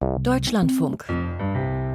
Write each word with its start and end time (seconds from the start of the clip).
Deutschlandfunk. 0.00 1.06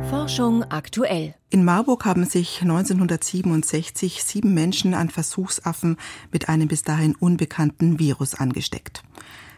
Forschung 0.09 0.63
aktuell. 0.63 1.35
In 1.49 1.63
Marburg 1.63 2.03
haben 2.03 2.25
sich 2.25 2.61
1967 2.61 4.23
sieben 4.23 4.53
Menschen 4.53 4.93
an 4.93 5.09
Versuchsaffen 5.09 5.95
mit 6.29 6.49
einem 6.49 6.67
bis 6.67 6.83
dahin 6.83 7.15
unbekannten 7.15 7.99
Virus 7.99 8.35
angesteckt. 8.35 9.03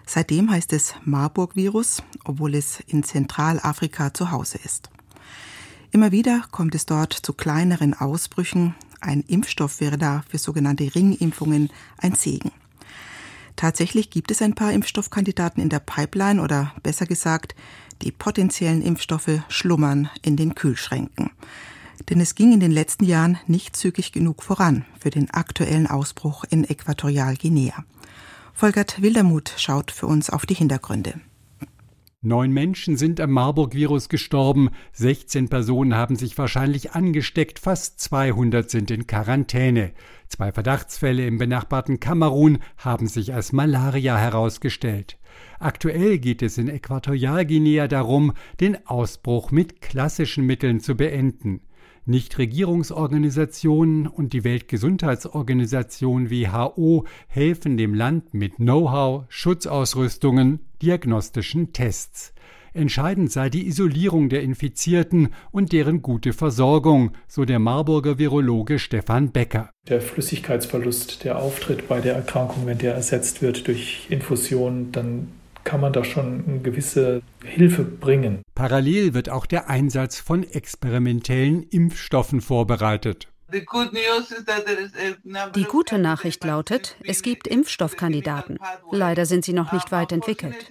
Seitdem 0.06 0.52
heißt 0.52 0.74
es 0.74 0.94
Marburg-Virus, 1.04 2.04
obwohl 2.24 2.54
es 2.54 2.82
in 2.82 3.04
Zentralafrika 3.04 4.14
zu 4.14 4.30
Hause 4.30 4.60
ist. 4.64 4.92
Immer 5.92 6.12
wieder 6.12 6.44
kommt 6.52 6.76
es 6.76 6.86
dort 6.86 7.14
zu 7.14 7.34
kleineren 7.34 7.96
Ausbrüchen. 7.96 8.76
Ein 9.02 9.22
Impfstoff 9.22 9.82
wäre 9.82 9.98
da 9.98 10.24
für 10.30 10.38
sogenannte 10.38 10.94
Ringimpfungen 10.94 11.72
ein 11.98 12.14
Segen. 12.14 12.52
Tatsächlich 13.56 14.10
gibt 14.10 14.32
es 14.32 14.42
ein 14.42 14.54
paar 14.54 14.74
Impfstoffkandidaten 14.74 15.64
in 15.64 15.70
der 15.70 15.80
Pipeline 15.80 16.42
oder 16.42 16.74
besser 16.84 17.06
gesagt, 17.06 17.56
die 18.02 18.12
potenziellen 18.12 18.82
Impfstoffe 18.82 19.42
schlummern 19.50 20.10
in 20.22 20.36
den 20.36 20.56
Kühlschränken. 20.56 21.32
Denn 22.10 22.20
es 22.20 22.36
ging 22.36 22.54
in 22.54 22.60
den 22.60 22.72
letzten 22.72 23.06
Jahren 23.06 23.38
nicht 23.48 23.76
zügig 23.76 24.12
genug 24.12 24.44
voran 24.44 24.86
für 25.00 25.10
den 25.10 25.30
aktuellen 25.32 25.88
Ausbruch 25.88 26.44
in 26.50 26.64
Äquatorialguinea. 26.64 27.86
Volkert 28.54 29.02
Wildermuth 29.02 29.54
schaut 29.58 29.92
für 29.92 30.08
uns 30.08 30.30
auf 30.30 30.46
die 30.46 30.54
Hintergründe. 30.54 31.20
Neun 32.22 32.52
Menschen 32.52 32.98
sind 32.98 33.20
am 33.20 33.30
Marburg-Virus 33.30 34.10
gestorben, 34.10 34.72
16 34.94 35.48
Personen 35.48 35.94
haben 35.94 36.16
sich 36.16 36.36
wahrscheinlich 36.40 36.94
angesteckt, 36.94 37.60
fast 37.60 38.00
200 38.00 38.68
sind 38.68 38.90
in 38.90 39.06
Quarantäne. 39.06 39.92
Zwei 40.28 40.52
Verdachtsfälle 40.52 41.28
im 41.28 41.38
benachbarten 41.38 42.00
Kamerun 42.00 42.58
haben 42.78 43.08
sich 43.08 43.36
als 43.36 43.52
Malaria 43.52 44.18
herausgestellt. 44.18 45.20
Aktuell 45.60 46.20
geht 46.20 46.42
es 46.42 46.58
in 46.58 46.70
Äquatorialguinea 46.70 47.88
darum, 47.88 48.34
den 48.60 48.86
Ausbruch 48.88 49.52
mit 49.52 49.82
klassischen 49.82 50.46
Mitteln 50.46 50.80
zu 50.80 50.96
beenden. 50.96 51.62
Nichtregierungsorganisationen 52.06 54.06
und 54.06 54.34
die 54.34 54.44
Weltgesundheitsorganisation 54.44 56.30
WHO 56.30 57.06
helfen 57.28 57.78
dem 57.78 57.96
Land 57.96 58.34
mit 58.34 58.58
Know-how, 58.58 59.26
Schutzausrüstungen, 59.30 60.60
diagnostischen 60.84 61.74
Tests. 61.74 62.34
Entscheidend 62.76 63.32
sei 63.32 63.50
die 63.50 63.68
Isolierung 63.68 64.28
der 64.28 64.44
Infizierten 64.44 65.30
und 65.52 65.72
deren 65.72 66.02
gute 66.02 66.34
Versorgung, 66.34 67.12
so 67.26 67.46
der 67.46 67.58
Marburger 67.58 68.20
Virologe 68.20 68.80
Stefan 68.80 69.32
Becker. 69.32 69.70
Der 69.88 70.02
Flüssigkeitsverlust, 70.02 71.24
der 71.24 71.40
auftritt 71.40 71.88
bei 71.88 72.02
der 72.02 72.16
Erkrankung, 72.16 72.66
wenn 72.66 72.78
der 72.78 72.94
ersetzt 72.94 73.42
wird 73.42 73.68
durch 73.68 74.08
Infusion, 74.10 74.92
dann 74.92 75.30
kann 75.64 75.80
man 75.80 75.94
da 75.94 76.04
schon 76.04 76.44
eine 76.46 76.60
gewisse 76.60 77.22
Hilfe 77.46 77.84
bringen. 77.84 78.42
Parallel 78.56 79.14
wird 79.14 79.30
auch 79.30 79.46
der 79.46 79.70
Einsatz 79.70 80.20
von 80.20 80.44
experimentellen 80.44 81.64
Impfstoffen 81.64 82.42
vorbereitet. 82.42 83.30
Die 85.56 85.64
gute 85.64 85.98
Nachricht 85.98 86.44
lautet, 86.44 86.98
es 87.04 87.22
gibt 87.22 87.48
Impfstoffkandidaten. 87.48 88.60
Leider 88.92 89.26
sind 89.26 89.46
sie 89.46 89.54
noch 89.54 89.72
nicht 89.72 89.92
weit 89.92 90.12
entwickelt. 90.12 90.68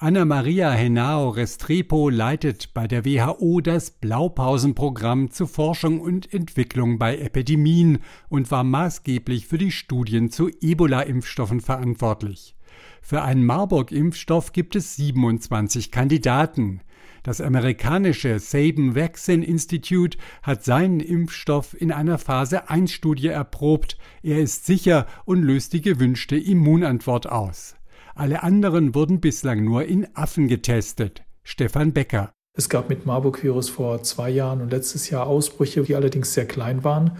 Anna 0.00 0.24
Maria 0.24 0.70
Henao 0.70 1.30
Restrepo 1.30 2.08
leitet 2.08 2.72
bei 2.72 2.86
der 2.86 3.04
WHO 3.04 3.60
das 3.60 3.90
Blaupausenprogramm 3.90 5.32
zur 5.32 5.48
Forschung 5.48 6.00
und 6.00 6.32
Entwicklung 6.32 7.00
bei 7.00 7.18
Epidemien 7.18 7.98
und 8.28 8.48
war 8.52 8.62
maßgeblich 8.62 9.48
für 9.48 9.58
die 9.58 9.72
Studien 9.72 10.30
zu 10.30 10.50
Ebola-Impfstoffen 10.60 11.60
verantwortlich. 11.60 12.54
Für 13.02 13.22
einen 13.22 13.44
Marburg-Impfstoff 13.44 14.52
gibt 14.52 14.76
es 14.76 14.94
27 14.94 15.90
Kandidaten. 15.90 16.80
Das 17.22 17.40
amerikanische 17.40 18.38
Sabin 18.38 18.94
Vaccine 18.94 19.44
Institute 19.44 20.18
hat 20.42 20.64
seinen 20.64 21.00
Impfstoff 21.00 21.80
in 21.80 21.92
einer 21.92 22.18
Phase 22.18 22.68
1 22.68 22.92
Studie 22.92 23.28
erprobt. 23.28 23.98
Er 24.22 24.38
ist 24.40 24.66
sicher 24.66 25.06
und 25.24 25.42
löst 25.42 25.72
die 25.72 25.80
gewünschte 25.80 26.36
Immunantwort 26.36 27.28
aus. 27.28 27.74
Alle 28.14 28.42
anderen 28.42 28.94
wurden 28.94 29.20
bislang 29.20 29.64
nur 29.64 29.84
in 29.84 30.06
Affen 30.14 30.48
getestet. 30.48 31.22
Stefan 31.44 31.92
Becker. 31.92 32.32
Es 32.56 32.68
gab 32.68 32.88
mit 32.88 33.06
Marburg-Virus 33.06 33.68
vor 33.68 34.02
zwei 34.02 34.30
Jahren 34.30 34.60
und 34.60 34.72
letztes 34.72 35.10
Jahr 35.10 35.26
Ausbrüche, 35.28 35.82
die 35.82 35.94
allerdings 35.94 36.34
sehr 36.34 36.46
klein 36.46 36.82
waren. 36.82 37.12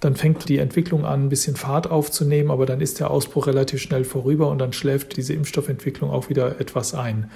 Dann 0.00 0.16
fängt 0.16 0.48
die 0.48 0.58
Entwicklung 0.58 1.04
an, 1.04 1.26
ein 1.26 1.28
bisschen 1.28 1.56
Fahrt 1.56 1.90
aufzunehmen, 1.90 2.50
aber 2.50 2.66
dann 2.66 2.80
ist 2.80 3.00
der 3.00 3.10
Ausbruch 3.10 3.46
relativ 3.46 3.80
schnell 3.80 4.04
vorüber 4.04 4.50
und 4.50 4.58
dann 4.58 4.72
schläft 4.72 5.16
diese 5.16 5.34
Impfstoffentwicklung 5.34 6.10
auch 6.10 6.28
wieder 6.28 6.60
etwas 6.60 6.94
ein, 6.94 7.30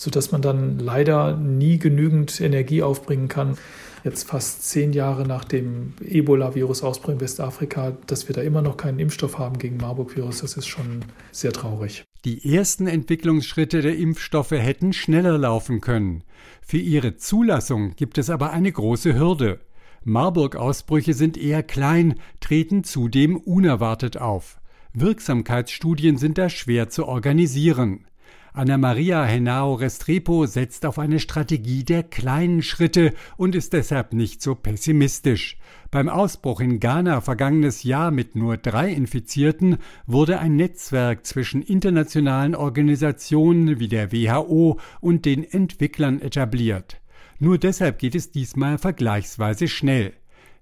sodass 0.00 0.32
man 0.32 0.40
dann 0.40 0.78
leider 0.78 1.36
nie 1.36 1.78
genügend 1.78 2.40
Energie 2.40 2.82
aufbringen 2.82 3.28
kann, 3.28 3.58
jetzt 4.02 4.26
fast 4.26 4.66
zehn 4.66 4.94
Jahre 4.94 5.26
nach 5.26 5.44
dem 5.44 5.92
Ebola-Virus-Ausbruch 6.02 7.10
in 7.10 7.20
Westafrika, 7.20 7.98
dass 8.06 8.26
wir 8.26 8.34
da 8.34 8.40
immer 8.40 8.62
noch 8.62 8.78
keinen 8.78 8.98
Impfstoff 8.98 9.38
haben 9.38 9.58
gegen 9.58 9.76
Marburg-Virus, 9.76 10.40
das 10.40 10.56
ist 10.56 10.68
schon 10.68 11.04
sehr 11.32 11.52
traurig. 11.52 12.04
Die 12.24 12.56
ersten 12.56 12.86
Entwicklungsschritte 12.86 13.82
der 13.82 13.98
Impfstoffe 13.98 14.52
hätten 14.52 14.94
schneller 14.94 15.36
laufen 15.36 15.82
können. 15.82 16.24
Für 16.62 16.78
ihre 16.78 17.16
Zulassung 17.16 17.94
gibt 17.94 18.16
es 18.16 18.30
aber 18.30 18.52
eine 18.52 18.72
große 18.72 19.18
Hürde. 19.18 19.60
Marburg-Ausbrüche 20.04 21.12
sind 21.12 21.36
eher 21.36 21.62
klein, 21.62 22.14
treten 22.40 22.84
zudem 22.84 23.36
unerwartet 23.36 24.16
auf. 24.16 24.62
Wirksamkeitsstudien 24.94 26.16
sind 26.16 26.38
da 26.38 26.48
schwer 26.48 26.88
zu 26.88 27.06
organisieren. 27.06 28.06
Anna 28.52 28.78
Maria 28.78 29.24
Henao 29.24 29.74
Restrepo 29.74 30.44
setzt 30.46 30.84
auf 30.84 30.98
eine 30.98 31.20
Strategie 31.20 31.84
der 31.84 32.02
kleinen 32.02 32.62
Schritte 32.62 33.14
und 33.36 33.54
ist 33.54 33.72
deshalb 33.72 34.12
nicht 34.12 34.42
so 34.42 34.56
pessimistisch. 34.56 35.56
Beim 35.92 36.08
Ausbruch 36.08 36.60
in 36.60 36.80
Ghana 36.80 37.20
vergangenes 37.20 37.84
Jahr 37.84 38.10
mit 38.10 38.34
nur 38.34 38.56
drei 38.56 38.90
Infizierten 38.90 39.78
wurde 40.06 40.40
ein 40.40 40.56
Netzwerk 40.56 41.26
zwischen 41.26 41.62
internationalen 41.62 42.56
Organisationen 42.56 43.78
wie 43.78 43.88
der 43.88 44.10
WHO 44.12 44.80
und 45.00 45.26
den 45.26 45.44
Entwicklern 45.44 46.20
etabliert. 46.20 47.00
Nur 47.38 47.56
deshalb 47.56 48.00
geht 48.00 48.16
es 48.16 48.32
diesmal 48.32 48.78
vergleichsweise 48.78 49.68
schnell. 49.68 50.12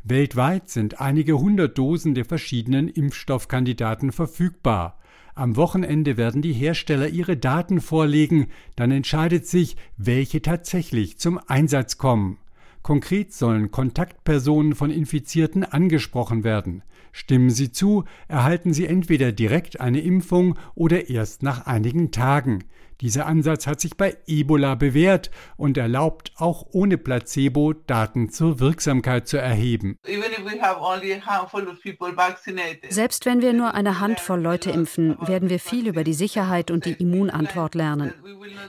Weltweit 0.05 0.69
sind 0.69 1.01
einige 1.01 1.39
hundert 1.39 1.77
Dosen 1.77 2.15
der 2.15 2.25
verschiedenen 2.25 2.89
Impfstoffkandidaten 2.89 4.13
verfügbar. 4.13 4.99
Am 5.39 5.55
Wochenende 5.55 6.17
werden 6.17 6.43
die 6.43 6.53
Hersteller 6.53 7.07
ihre 7.11 7.37
Daten 7.37 7.81
vorlegen, 7.81 8.49
dann 8.75 8.91
entscheidet 8.91 9.47
sich, 9.47 9.77
welche 9.97 10.43
tatsächlich 10.43 11.19
zum 11.19 11.39
Einsatz 11.47 11.97
kommen. 11.97 12.39
Konkret 12.83 13.33
sollen 13.33 13.71
Kontaktpersonen 13.71 14.75
von 14.75 14.91
Infizierten 14.91 15.63
angesprochen 15.63 16.43
werden. 16.43 16.83
Stimmen 17.13 17.51
sie 17.51 17.71
zu, 17.71 18.03
erhalten 18.27 18.73
sie 18.73 18.87
entweder 18.87 19.31
direkt 19.31 19.81
eine 19.81 20.01
Impfung 20.01 20.59
oder 20.75 21.09
erst 21.09 21.45
nach 21.45 21.67
einigen 21.67 22.11
Tagen. 22.11 22.65
Dieser 23.01 23.27
Ansatz 23.27 23.69
hat 23.69 23.81
sich 23.81 23.97
bei 23.97 24.17
Ebola 24.27 24.75
bewährt 24.75 25.31
und 25.57 25.77
erlaubt 25.77 26.33
auch 26.37 26.67
ohne 26.73 26.99
Placebo 26.99 27.73
Daten 27.73 28.31
zur 28.31 28.59
Wirksamkeit 28.59 29.29
zu 29.29 29.37
erheben. 29.37 29.99
Selbst 32.89 33.27
wenn 33.27 33.41
wir 33.41 33.53
nur 33.53 33.75
eine 33.75 34.01
Handvoll 34.01 34.41
Leute 34.41 34.71
impfen, 34.71 35.17
werden 35.21 35.49
wir 35.49 35.61
viel 35.61 35.87
über 35.87 36.03
die 36.03 36.15
Sicherheit 36.15 36.73
und 36.73 36.87
die 36.87 36.95
Immunantwort 36.95 37.77
lernen. 37.77 38.13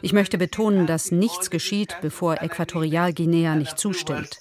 Ich 0.04 0.14
möchte 0.14 0.38
betonen, 0.38 0.86
dass 0.86 1.12
nichts 1.12 1.50
geschieht, 1.50 1.98
bevor 2.02 2.42
Äquatorialguinea 2.42 3.56
nicht 3.56 3.80
zustimmt. 3.80 4.38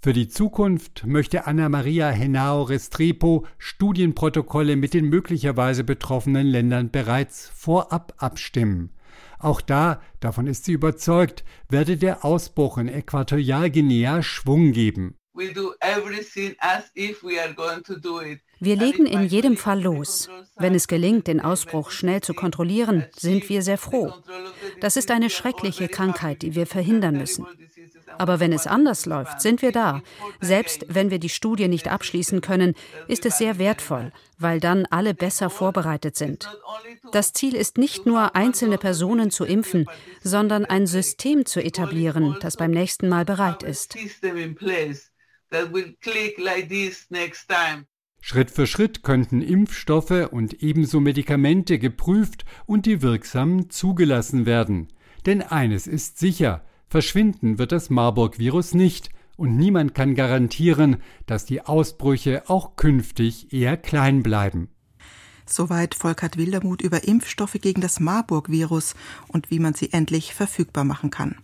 Für 0.00 0.12
die 0.12 0.28
Zukunft 0.28 1.06
möchte 1.06 1.46
Anna 1.46 1.68
Maria 1.68 2.08
Henao 2.08 2.62
Restrepo 2.62 3.46
Studienprotokolle 3.58 4.76
mit 4.76 4.94
den 4.94 5.08
möglicherweise 5.10 5.84
betroffenen 5.84 6.46
Ländern 6.46 6.90
bereits 6.90 7.50
vorab 7.54 8.14
abstimmen. 8.16 8.90
Auch 9.38 9.60
da, 9.60 10.00
davon 10.20 10.46
ist 10.46 10.64
sie 10.64 10.72
überzeugt, 10.72 11.44
werde 11.68 11.96
der 11.96 12.24
Ausbruch 12.24 12.78
in 12.78 12.88
Äquatorialguinea 12.88 14.22
Schwung 14.22 14.72
geben. 14.72 15.16
Wir 18.62 18.76
legen 18.76 19.06
in 19.06 19.22
jedem 19.22 19.56
Fall 19.56 19.80
los. 19.82 20.28
Wenn 20.56 20.74
es 20.74 20.88
gelingt, 20.88 21.26
den 21.28 21.40
Ausbruch 21.40 21.90
schnell 21.90 22.20
zu 22.20 22.34
kontrollieren, 22.34 23.06
sind 23.16 23.48
wir 23.48 23.62
sehr 23.62 23.78
froh. 23.78 24.12
Das 24.80 24.96
ist 24.96 25.10
eine 25.10 25.30
schreckliche 25.30 25.88
Krankheit, 25.88 26.42
die 26.42 26.54
wir 26.54 26.66
verhindern 26.66 27.16
müssen. 27.16 27.46
Aber 28.18 28.40
wenn 28.40 28.52
es 28.52 28.66
anders 28.66 29.06
läuft, 29.06 29.40
sind 29.40 29.62
wir 29.62 29.72
da. 29.72 30.02
Selbst 30.40 30.86
wenn 30.88 31.10
wir 31.10 31.18
die 31.18 31.28
Studie 31.28 31.68
nicht 31.68 31.88
abschließen 31.88 32.40
können, 32.40 32.74
ist 33.08 33.26
es 33.26 33.38
sehr 33.38 33.58
wertvoll, 33.58 34.12
weil 34.38 34.60
dann 34.60 34.86
alle 34.90 35.14
besser 35.14 35.50
vorbereitet 35.50 36.16
sind. 36.16 36.48
Das 37.12 37.32
Ziel 37.32 37.54
ist 37.54 37.78
nicht 37.78 38.06
nur, 38.06 38.36
einzelne 38.36 38.78
Personen 38.78 39.30
zu 39.30 39.44
impfen, 39.44 39.86
sondern 40.22 40.64
ein 40.64 40.86
System 40.86 41.46
zu 41.46 41.62
etablieren, 41.62 42.36
das 42.40 42.56
beim 42.56 42.70
nächsten 42.70 43.08
Mal 43.08 43.24
bereit 43.24 43.62
ist. 43.62 43.96
Schritt 48.22 48.50
für 48.50 48.66
Schritt 48.66 49.02
könnten 49.02 49.40
Impfstoffe 49.40 50.28
und 50.30 50.62
ebenso 50.62 51.00
Medikamente 51.00 51.78
geprüft 51.78 52.44
und 52.66 52.86
die 52.86 53.02
wirksamen 53.02 53.70
zugelassen 53.70 54.46
werden. 54.46 54.88
Denn 55.26 55.42
eines 55.42 55.86
ist 55.86 56.18
sicher, 56.18 56.64
verschwinden 56.90 57.58
wird 57.58 57.72
das 57.72 57.88
Marburg-Virus 57.88 58.74
nicht, 58.74 59.10
und 59.36 59.56
niemand 59.56 59.94
kann 59.94 60.14
garantieren, 60.14 60.98
dass 61.24 61.46
die 61.46 61.62
Ausbrüche 61.62 62.42
auch 62.50 62.76
künftig 62.76 63.54
eher 63.54 63.78
klein 63.78 64.22
bleiben. 64.22 64.68
Soweit 65.46 65.94
Volkert 65.94 66.36
Wildermuth 66.36 66.82
über 66.82 67.04
Impfstoffe 67.04 67.56
gegen 67.58 67.80
das 67.80 68.00
Marburg-Virus 68.00 68.94
und 69.28 69.50
wie 69.50 69.58
man 69.58 69.72
sie 69.72 69.92
endlich 69.92 70.34
verfügbar 70.34 70.84
machen 70.84 71.10
kann. 71.10 71.36